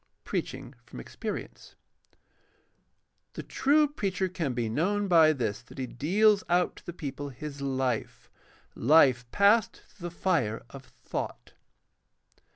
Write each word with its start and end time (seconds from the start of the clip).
Preaching 0.23 0.73
from 0.83 0.99
experience.— 0.99 1.75
"The 3.35 3.43
true 3.43 3.87
preacher 3.87 4.27
can 4.29 4.53
be 4.53 4.67
known 4.67 5.07
by 5.07 5.31
this, 5.31 5.61
that 5.61 5.77
he 5.77 5.85
deals 5.85 6.43
out 6.49 6.75
to 6.77 6.85
the 6.87 6.91
people 6.91 7.29
his 7.29 7.61
life— 7.61 8.27
Hfe 8.75 9.25
passed 9.29 9.83
through 9.87 10.09
the 10.09 10.15
fire 10.15 10.63
of 10.71 10.83
thought." 10.85 11.53